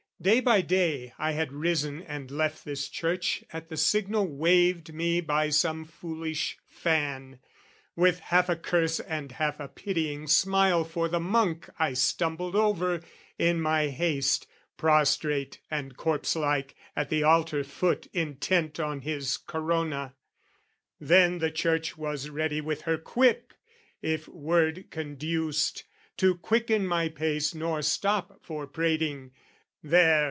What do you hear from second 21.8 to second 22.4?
Was